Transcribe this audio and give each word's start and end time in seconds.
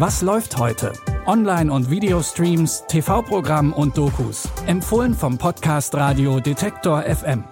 Was 0.00 0.22
läuft 0.22 0.56
heute? 0.56 0.94
Online- 1.26 1.70
und 1.70 1.90
Videostreams, 1.90 2.84
TV-Programm 2.88 3.74
und 3.74 3.98
Dokus. 3.98 4.48
Empfohlen 4.64 5.12
vom 5.12 5.36
Podcast 5.36 5.94
Radio 5.94 6.40
Detektor 6.40 7.02
FM. 7.02 7.44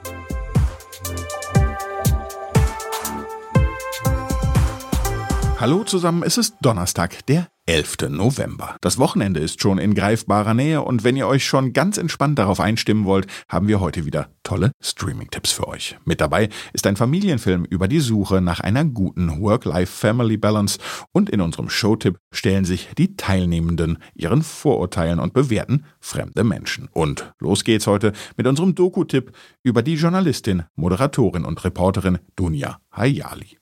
Hallo 5.60 5.84
zusammen, 5.84 6.22
es 6.22 6.38
ist 6.38 6.56
Donnerstag, 6.62 7.26
der 7.26 7.48
11. 7.68 8.08
November. 8.08 8.76
Das 8.80 8.96
Wochenende 8.96 9.40
ist 9.40 9.60
schon 9.60 9.76
in 9.76 9.92
greifbarer 9.92 10.54
Nähe 10.54 10.80
und 10.80 11.04
wenn 11.04 11.16
ihr 11.16 11.26
euch 11.26 11.44
schon 11.44 11.74
ganz 11.74 11.98
entspannt 11.98 12.38
darauf 12.38 12.60
einstimmen 12.60 13.04
wollt, 13.04 13.26
haben 13.46 13.68
wir 13.68 13.78
heute 13.78 14.06
wieder 14.06 14.30
tolle 14.42 14.72
Streaming-Tipps 14.80 15.52
für 15.52 15.68
euch. 15.68 15.98
Mit 16.06 16.22
dabei 16.22 16.48
ist 16.72 16.86
ein 16.86 16.96
Familienfilm 16.96 17.66
über 17.66 17.86
die 17.86 18.00
Suche 18.00 18.40
nach 18.40 18.60
einer 18.60 18.86
guten 18.86 19.42
Work-Life-Family-Balance 19.42 20.78
und 21.12 21.28
in 21.28 21.42
unserem 21.42 21.68
Showtipp 21.68 22.16
stellen 22.32 22.64
sich 22.64 22.88
die 22.96 23.16
Teilnehmenden 23.16 23.98
ihren 24.14 24.42
Vorurteilen 24.42 25.18
und 25.18 25.34
bewerten 25.34 25.84
fremde 26.00 26.44
Menschen. 26.44 26.88
Und 26.94 27.34
los 27.38 27.64
geht's 27.64 27.86
heute 27.86 28.14
mit 28.38 28.46
unserem 28.46 28.74
Doku-Tipp 28.74 29.30
über 29.62 29.82
die 29.82 29.96
Journalistin, 29.96 30.62
Moderatorin 30.74 31.44
und 31.44 31.62
Reporterin 31.62 32.18
Dunja 32.34 32.78
Hayali. 32.92 33.58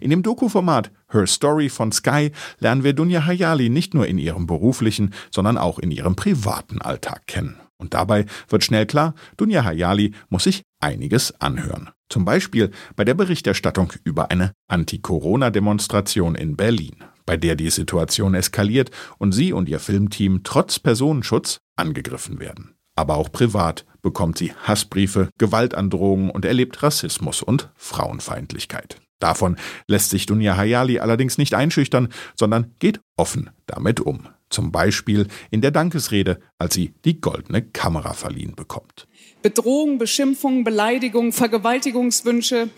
In 0.00 0.10
dem 0.10 0.22
Doku-Format 0.22 0.90
Her 1.08 1.26
Story 1.26 1.68
von 1.68 1.92
Sky 1.92 2.32
lernen 2.58 2.84
wir 2.84 2.92
Dunja 2.92 3.26
Hayali 3.26 3.68
nicht 3.68 3.94
nur 3.94 4.06
in 4.06 4.18
ihrem 4.18 4.46
beruflichen, 4.46 5.12
sondern 5.30 5.58
auch 5.58 5.78
in 5.78 5.90
ihrem 5.90 6.16
privaten 6.16 6.80
Alltag 6.80 7.26
kennen. 7.26 7.56
Und 7.78 7.94
dabei 7.94 8.26
wird 8.48 8.62
schnell 8.62 8.86
klar, 8.86 9.14
Dunja 9.36 9.64
Hayali 9.64 10.12
muss 10.28 10.44
sich 10.44 10.62
einiges 10.80 11.40
anhören. 11.40 11.90
Zum 12.10 12.24
Beispiel 12.24 12.70
bei 12.94 13.04
der 13.04 13.14
Berichterstattung 13.14 13.92
über 14.04 14.30
eine 14.30 14.52
Anti-Corona-Demonstration 14.68 16.34
in 16.34 16.56
Berlin, 16.56 16.96
bei 17.24 17.36
der 17.36 17.54
die 17.54 17.70
Situation 17.70 18.34
eskaliert 18.34 18.90
und 19.18 19.32
sie 19.32 19.52
und 19.52 19.68
ihr 19.68 19.80
Filmteam 19.80 20.42
trotz 20.42 20.78
Personenschutz 20.78 21.58
angegriffen 21.76 22.38
werden. 22.38 22.74
Aber 23.00 23.16
auch 23.16 23.32
privat 23.32 23.86
bekommt 24.02 24.36
sie 24.36 24.52
Hassbriefe, 24.52 25.30
Gewaltandrohungen 25.38 26.28
und 26.28 26.44
erlebt 26.44 26.82
Rassismus 26.82 27.40
und 27.42 27.70
Frauenfeindlichkeit. 27.74 29.00
Davon 29.20 29.56
lässt 29.86 30.10
sich 30.10 30.26
Dunja 30.26 30.54
Hayali 30.54 30.98
allerdings 30.98 31.38
nicht 31.38 31.54
einschüchtern, 31.54 32.10
sondern 32.36 32.74
geht 32.78 33.00
offen 33.16 33.48
damit 33.64 34.00
um. 34.00 34.28
Zum 34.50 34.70
Beispiel 34.70 35.28
in 35.50 35.62
der 35.62 35.70
Dankesrede, 35.70 36.40
als 36.58 36.74
sie 36.74 36.92
die 37.06 37.22
goldene 37.22 37.62
Kamera 37.62 38.12
verliehen 38.12 38.54
bekommt. 38.54 39.08
Bedrohung, 39.40 39.96
Beschimpfung, 39.96 40.62
Beleidigung, 40.62 41.32
Vergewaltigungswünsche. 41.32 42.68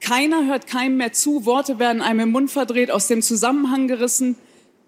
Keiner 0.00 0.48
hört 0.48 0.66
keinem 0.66 0.96
mehr 0.96 1.12
zu, 1.12 1.46
Worte 1.46 1.78
werden 1.78 2.02
einem 2.02 2.18
im 2.18 2.30
Mund 2.32 2.50
verdreht, 2.50 2.90
aus 2.90 3.06
dem 3.06 3.22
Zusammenhang 3.22 3.86
gerissen. 3.86 4.34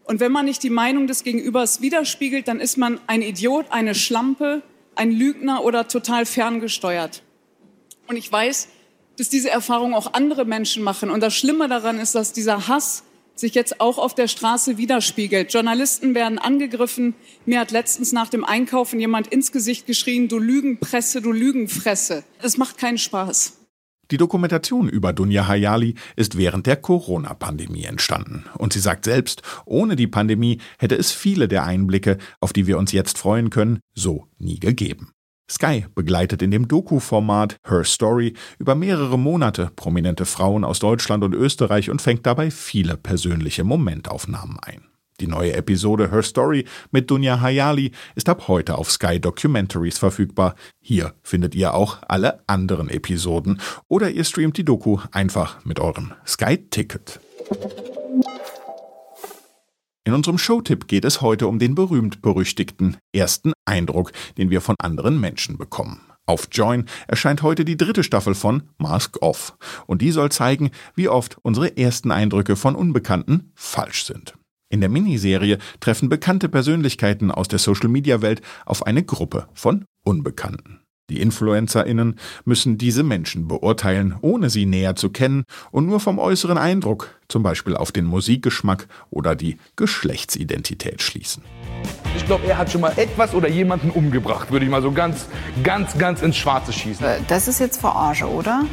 Und 0.04 0.20
wenn 0.20 0.32
man 0.32 0.44
nicht 0.44 0.62
die 0.62 0.70
Meinung 0.70 1.06
des 1.06 1.24
Gegenübers 1.24 1.80
widerspiegelt, 1.80 2.48
dann 2.48 2.60
ist 2.60 2.76
man 2.76 3.00
ein 3.06 3.22
Idiot, 3.22 3.66
eine 3.70 3.94
Schlampe, 3.94 4.62
ein 4.94 5.12
Lügner 5.12 5.64
oder 5.64 5.88
total 5.88 6.26
ferngesteuert. 6.26 7.22
Und 8.08 8.16
ich 8.16 8.30
weiß, 8.30 8.68
dass 9.16 9.28
diese 9.28 9.50
Erfahrung 9.50 9.94
auch 9.94 10.14
andere 10.14 10.44
Menschen 10.44 10.82
machen. 10.82 11.10
Und 11.10 11.20
das 11.20 11.34
Schlimme 11.34 11.68
daran 11.68 11.98
ist, 11.98 12.14
dass 12.14 12.32
dieser 12.32 12.68
Hass 12.68 13.04
sich 13.34 13.54
jetzt 13.54 13.80
auch 13.80 13.98
auf 13.98 14.14
der 14.14 14.28
Straße 14.28 14.76
widerspiegelt. 14.76 15.52
Journalisten 15.52 16.14
werden 16.14 16.38
angegriffen. 16.38 17.14
Mir 17.46 17.60
hat 17.60 17.70
letztens 17.70 18.12
nach 18.12 18.28
dem 18.28 18.44
Einkaufen 18.44 19.00
jemand 19.00 19.28
ins 19.28 19.52
Gesicht 19.52 19.86
geschrien, 19.86 20.28
du 20.28 20.38
Lügenpresse, 20.38 21.22
du 21.22 21.32
Lügenfresse. 21.32 22.24
Das 22.40 22.58
macht 22.58 22.78
keinen 22.78 22.98
Spaß. 22.98 23.61
Die 24.12 24.18
Dokumentation 24.18 24.90
über 24.90 25.14
Dunja 25.14 25.48
Hayali 25.48 25.94
ist 26.16 26.36
während 26.36 26.66
der 26.66 26.76
Corona-Pandemie 26.76 27.84
entstanden. 27.84 28.44
Und 28.58 28.74
sie 28.74 28.78
sagt 28.78 29.06
selbst, 29.06 29.40
ohne 29.64 29.96
die 29.96 30.06
Pandemie 30.06 30.58
hätte 30.78 30.96
es 30.96 31.12
viele 31.12 31.48
der 31.48 31.64
Einblicke, 31.64 32.18
auf 32.38 32.52
die 32.52 32.66
wir 32.66 32.76
uns 32.76 32.92
jetzt 32.92 33.16
freuen 33.16 33.48
können, 33.48 33.80
so 33.94 34.26
nie 34.36 34.60
gegeben. 34.60 35.12
Sky 35.50 35.86
begleitet 35.94 36.42
in 36.42 36.50
dem 36.50 36.68
Doku-Format 36.68 37.56
Her 37.66 37.84
Story 37.84 38.34
über 38.58 38.74
mehrere 38.74 39.18
Monate 39.18 39.70
prominente 39.76 40.26
Frauen 40.26 40.62
aus 40.62 40.78
Deutschland 40.78 41.24
und 41.24 41.34
Österreich 41.34 41.88
und 41.88 42.02
fängt 42.02 42.26
dabei 42.26 42.50
viele 42.50 42.98
persönliche 42.98 43.64
Momentaufnahmen 43.64 44.58
ein. 44.60 44.91
Die 45.20 45.26
neue 45.26 45.52
Episode 45.54 46.10
Her 46.10 46.22
Story 46.22 46.64
mit 46.90 47.10
Dunja 47.10 47.40
Hayali 47.40 47.92
ist 48.14 48.28
ab 48.28 48.48
heute 48.48 48.78
auf 48.78 48.90
Sky 48.90 49.20
Documentaries 49.20 49.98
verfügbar. 49.98 50.54
Hier 50.80 51.14
findet 51.22 51.54
ihr 51.54 51.74
auch 51.74 51.98
alle 52.08 52.42
anderen 52.48 52.88
Episoden 52.88 53.60
oder 53.88 54.10
ihr 54.10 54.24
streamt 54.24 54.56
die 54.56 54.64
Doku 54.64 54.98
einfach 55.12 55.64
mit 55.64 55.78
eurem 55.78 56.12
Sky 56.26 56.58
Ticket. 56.70 57.20
In 60.04 60.14
unserem 60.14 60.38
Showtipp 60.38 60.88
geht 60.88 61.04
es 61.04 61.20
heute 61.20 61.46
um 61.46 61.60
den 61.60 61.76
berühmt-berüchtigten 61.76 62.96
ersten 63.12 63.52
Eindruck, 63.64 64.12
den 64.36 64.50
wir 64.50 64.60
von 64.60 64.74
anderen 64.80 65.20
Menschen 65.20 65.58
bekommen. 65.58 66.00
Auf 66.26 66.48
Join 66.50 66.86
erscheint 67.06 67.42
heute 67.42 67.64
die 67.64 67.76
dritte 67.76 68.02
Staffel 68.02 68.34
von 68.34 68.64
Mask 68.78 69.22
Off 69.22 69.56
und 69.86 70.02
die 70.02 70.10
soll 70.10 70.30
zeigen, 70.30 70.70
wie 70.94 71.08
oft 71.08 71.36
unsere 71.42 71.76
ersten 71.76 72.10
Eindrücke 72.10 72.56
von 72.56 72.74
Unbekannten 72.74 73.52
falsch 73.54 74.04
sind. 74.04 74.34
In 74.72 74.80
der 74.80 74.88
Miniserie 74.88 75.58
treffen 75.80 76.08
bekannte 76.08 76.48
Persönlichkeiten 76.48 77.30
aus 77.30 77.46
der 77.46 77.58
Social-Media-Welt 77.58 78.40
auf 78.64 78.86
eine 78.86 79.02
Gruppe 79.02 79.46
von 79.52 79.84
Unbekannten. 80.02 80.80
Die 81.10 81.20
InfluencerInnen 81.20 82.18
müssen 82.46 82.78
diese 82.78 83.02
Menschen 83.02 83.48
beurteilen, 83.48 84.14
ohne 84.22 84.48
sie 84.48 84.64
näher 84.64 84.96
zu 84.96 85.10
kennen 85.10 85.44
und 85.72 85.84
nur 85.84 86.00
vom 86.00 86.18
äußeren 86.18 86.56
Eindruck, 86.56 87.20
zum 87.28 87.42
Beispiel 87.42 87.76
auf 87.76 87.92
den 87.92 88.06
Musikgeschmack 88.06 88.88
oder 89.10 89.34
die 89.34 89.58
Geschlechtsidentität 89.76 91.02
schließen. 91.02 91.42
Ich 92.16 92.24
glaube, 92.24 92.46
er 92.46 92.56
hat 92.56 92.72
schon 92.72 92.80
mal 92.80 92.94
etwas 92.96 93.34
oder 93.34 93.50
jemanden 93.50 93.90
umgebracht, 93.90 94.50
würde 94.50 94.64
ich 94.64 94.70
mal 94.70 94.80
so 94.80 94.90
ganz, 94.90 95.26
ganz, 95.62 95.98
ganz 95.98 96.22
ins 96.22 96.38
Schwarze 96.38 96.72
schießen. 96.72 97.04
Äh, 97.04 97.18
das 97.28 97.46
ist 97.46 97.60
jetzt 97.60 97.78
Verarsche, 97.78 98.26
oder? 98.26 98.64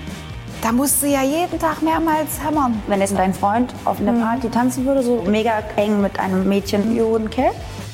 Da 0.62 0.74
musst 0.74 1.02
du 1.02 1.08
ja 1.08 1.24
jeden 1.24 1.58
Tag 1.58 1.82
mehrmals 1.82 2.44
hämmern. 2.46 2.82
Wenn 2.88 3.00
jetzt 3.00 3.18
dein 3.18 3.34
Freund 3.34 3.74
auf 3.86 4.00
einer 4.00 4.14
Party 4.14 4.50
tanzen 4.50 4.86
würde, 4.86 5.02
so 5.02 5.24
mega 5.26 5.64
eng 5.78 6.02
mit 6.02 6.20
einem 6.20 6.48
Mädchen, 6.48 6.96
you 6.96 7.06
wouldn't 7.06 7.30
care? 7.30 7.54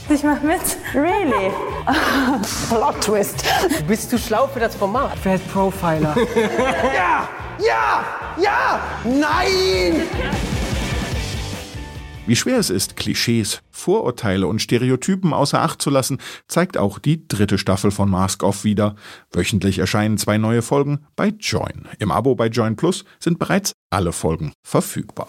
Ich 0.10 0.24
mach 0.24 0.42
mit. 0.42 0.60
Really? 0.94 1.52
Plot 2.70 3.02
Twist. 3.02 3.44
Bist 3.88 4.12
du 4.12 4.18
schlau 4.18 4.48
für 4.48 4.60
das 4.60 4.76
Format? 4.76 5.14
Ist 5.26 5.52
Profiler? 5.52 6.16
Ja! 6.96 7.28
Ja! 7.60 8.04
Ja! 8.38 8.80
Nein! 9.04 10.08
Wie 12.28 12.36
schwer 12.36 12.58
es 12.58 12.72
ist, 12.72 12.96
Klischees, 12.96 13.62
Vorurteile 13.70 14.48
und 14.48 14.60
Stereotypen 14.60 15.32
außer 15.32 15.62
Acht 15.62 15.80
zu 15.80 15.92
lassen, 15.92 16.18
zeigt 16.48 16.76
auch 16.76 16.98
die 16.98 17.28
dritte 17.28 17.60
Staffel 17.60 17.92
von 17.92 18.10
Mask 18.10 18.42
Off 18.42 18.64
wieder. 18.64 18.96
Wöchentlich 19.32 19.78
erscheinen 19.78 20.18
zwei 20.18 20.40
neue 20.40 20.64
Folgen 20.64 21.06
bei 21.16 21.28
Join. 21.40 21.88
Im 22.00 22.10
Abo 22.10 22.34
bei 22.34 22.48
Join 22.48 22.76
Plus 22.76 23.06
sind 23.20 23.38
bereits 23.38 23.74
alle 23.92 24.12
Folgen 24.12 24.54
verfügbar. 24.64 25.28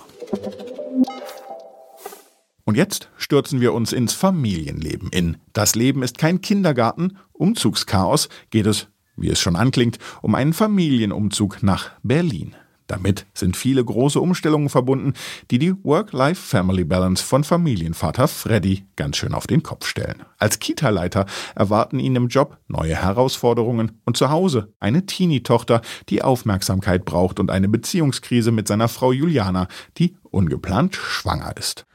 Und 2.65 2.77
jetzt 2.79 3.11
stürzen 3.19 3.61
wir 3.61 3.75
uns 3.75 3.93
ins 3.93 4.15
Familienleben 4.15 5.11
in. 5.11 5.37
Das 5.53 5.75
Leben 5.75 6.03
ist 6.03 6.17
kein 6.17 6.41
Kindergarten, 6.41 7.19
Umzugschaos 7.33 8.31
geht 8.49 8.67
es, 8.67 8.89
wie 9.17 9.29
es 9.29 9.39
schon 9.39 9.57
anklingt, 9.57 9.99
um 10.23 10.35
einen 10.35 10.55
Familienumzug 10.55 11.63
nach 11.63 11.91
Berlin. 12.03 12.57
Damit 12.87 13.27
sind 13.35 13.57
viele 13.57 13.85
große 13.85 14.21
Umstellungen 14.21 14.69
verbunden, 14.69 15.15
die 15.51 15.59
die 15.59 15.75
Work-Life-Family-Balance 15.85 17.25
von 17.25 17.45
Familienvater 17.45 18.29
Freddy 18.29 18.85
ganz 18.97 19.17
schön 19.17 19.35
auf 19.35 19.47
den 19.47 19.63
Kopf 19.63 19.87
stellen. 19.87 20.23
Als 20.39 20.59
Kita-Leiter 20.59 21.27
erwarten 21.55 21.99
ihn 21.99 22.17
im 22.17 22.29
Job 22.29 22.59
neue 22.69 22.97
Herausforderungen 22.97 24.01
und 24.05 24.17
zu 24.17 24.31
Hause 24.31 24.73
eine 24.79 25.07
Teenie-Tochter, 25.07 25.83
die 26.09 26.23
Aufmerksamkeit 26.23 27.05
braucht 27.05 27.41
und 27.41 27.51
eine 27.51 27.69
Beziehungskrise 27.69 28.53
mit 28.53 28.69
seiner 28.69 28.89
Frau 28.89 29.13
Juliana, 29.13 29.69
die 29.99 30.17
ungeplant 30.31 30.95
schwanger 30.95 31.57
ist. 31.57 31.87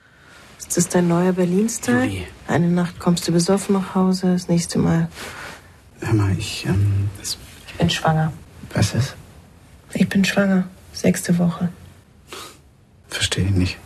Ist 0.59 0.77
das 0.77 0.89
dein 0.89 1.07
neuer 1.07 1.33
Berlin-Style? 1.33 2.25
Eine 2.47 2.67
Nacht 2.69 2.99
kommst 2.99 3.27
du 3.27 3.31
besoffen 3.31 3.75
nach 3.75 3.95
Hause, 3.95 4.33
das 4.33 4.47
nächste 4.47 4.79
Mal. 4.79 5.09
Hör 6.01 6.13
mal, 6.13 6.35
ich, 6.37 6.65
ähm, 6.65 7.09
ich 7.21 7.73
bin 7.77 7.89
schwanger. 7.89 8.33
Was 8.73 8.93
ist? 8.93 9.15
Ich 9.93 10.07
bin 10.07 10.23
schwanger. 10.23 10.67
Sechste 10.93 11.37
Woche. 11.37 11.69
Verstehe 13.07 13.51
nicht. 13.51 13.77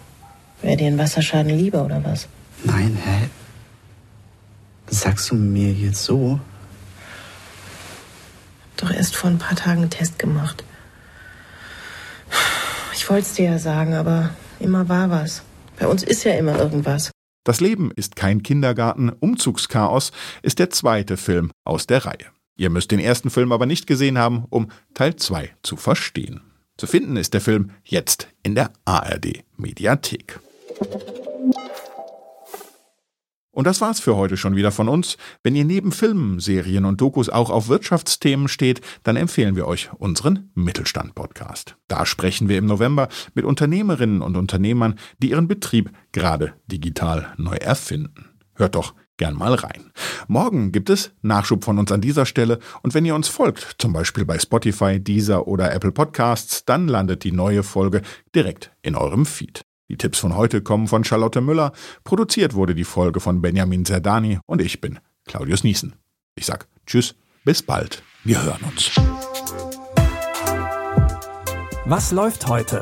Wäre 0.61 0.77
dir 0.77 0.87
ein 0.87 0.97
Wasserschaden 0.97 1.55
lieber 1.57 1.83
oder 1.85 2.03
was? 2.03 2.27
Nein, 2.63 2.97
hä? 3.03 3.29
Sagst 4.87 5.29
du 5.31 5.35
mir 5.35 5.71
jetzt 5.71 6.03
so? 6.03 6.39
Doch 8.77 8.91
erst 8.91 9.15
vor 9.15 9.29
ein 9.29 9.39
paar 9.39 9.55
Tagen 9.55 9.81
einen 9.81 9.89
Test 9.89 10.19
gemacht. 10.19 10.63
Ich 12.93 13.09
wollte 13.09 13.27
es 13.27 13.33
dir 13.33 13.45
ja 13.51 13.59
sagen, 13.59 13.93
aber 13.93 14.31
immer 14.59 14.89
war 14.89 15.09
was. 15.09 15.43
Bei 15.77 15.87
uns 15.87 16.03
ist 16.03 16.23
ja 16.23 16.33
immer 16.33 16.57
irgendwas. 16.57 17.11
Das 17.43 17.61
Leben 17.61 17.91
ist 17.95 18.15
kein 18.15 18.41
Kindergarten, 18.41 19.09
Umzugschaos 19.09 20.11
ist 20.41 20.57
der 20.59 20.71
zweite 20.71 21.17
Film 21.17 21.51
aus 21.63 21.85
der 21.85 22.05
Reihe. 22.05 22.31
Ihr 22.57 22.69
müsst 22.69 22.91
den 22.91 22.99
ersten 22.99 23.29
Film 23.29 23.51
aber 23.51 23.65
nicht 23.65 23.85
gesehen 23.85 24.17
haben, 24.17 24.45
um 24.49 24.71
Teil 24.93 25.15
2 25.15 25.51
zu 25.61 25.75
verstehen. 25.75 26.41
Zu 26.77 26.87
finden 26.87 27.15
ist 27.15 27.33
der 27.33 27.41
Film 27.41 27.71
jetzt 27.85 28.27
in 28.43 28.53
der 28.53 28.71
ARD 28.83 29.45
Mediathek. 29.55 30.39
Und 33.51 33.65
das 33.65 33.79
war's 33.79 34.01
für 34.01 34.17
heute 34.17 34.35
schon 34.35 34.57
wieder 34.57 34.73
von 34.73 34.89
uns. 34.89 35.15
Wenn 35.41 35.55
ihr 35.55 35.63
neben 35.63 35.93
Filmen, 35.93 36.41
Serien 36.41 36.83
und 36.83 36.99
Dokus 36.99 37.29
auch 37.29 37.49
auf 37.49 37.69
Wirtschaftsthemen 37.69 38.49
steht, 38.49 38.81
dann 39.03 39.15
empfehlen 39.15 39.55
wir 39.55 39.65
euch 39.65 39.89
unseren 39.97 40.51
Mittelstand-Podcast. 40.55 41.77
Da 41.87 42.05
sprechen 42.05 42.49
wir 42.49 42.57
im 42.57 42.65
November 42.65 43.07
mit 43.33 43.45
Unternehmerinnen 43.45 44.21
und 44.21 44.35
Unternehmern, 44.35 44.99
die 45.19 45.29
ihren 45.29 45.47
Betrieb 45.47 45.91
gerade 46.11 46.55
digital 46.67 47.33
neu 47.37 47.55
erfinden. 47.55 48.25
Hört 48.55 48.75
doch 48.75 48.93
gern 49.17 49.35
mal 49.35 49.53
rein. 49.53 49.91
Morgen 50.27 50.71
gibt 50.71 50.89
es 50.89 51.11
Nachschub 51.21 51.63
von 51.63 51.79
uns 51.79 51.91
an 51.91 52.01
dieser 52.01 52.25
Stelle 52.25 52.59
und 52.81 52.93
wenn 52.93 53.05
ihr 53.05 53.15
uns 53.15 53.27
folgt, 53.27 53.75
zum 53.77 53.93
Beispiel 53.93 54.25
bei 54.25 54.39
Spotify, 54.39 54.99
Deezer 54.99 55.47
oder 55.47 55.73
Apple 55.73 55.91
Podcasts, 55.91 56.65
dann 56.65 56.87
landet 56.87 57.23
die 57.23 57.31
neue 57.31 57.63
Folge 57.63 58.01
direkt 58.33 58.71
in 58.81 58.95
eurem 58.95 59.25
Feed. 59.25 59.61
Die 59.89 59.97
Tipps 59.97 60.19
von 60.19 60.35
heute 60.35 60.61
kommen 60.61 60.87
von 60.87 61.03
Charlotte 61.03 61.41
Müller. 61.41 61.71
Produziert 62.03 62.55
wurde 62.55 62.73
die 62.73 62.83
Folge 62.83 63.19
von 63.19 63.41
Benjamin 63.41 63.85
Zerdani 63.85 64.39
und 64.45 64.61
ich 64.61 64.81
bin 64.81 64.99
Claudius 65.25 65.63
Niesen. 65.63 65.95
Ich 66.35 66.45
sag 66.45 66.67
Tschüss, 66.85 67.15
bis 67.43 67.61
bald. 67.61 68.03
Wir 68.23 68.43
hören 68.43 68.61
uns. 68.63 68.91
Was 71.85 72.11
läuft 72.11 72.47
heute? 72.47 72.81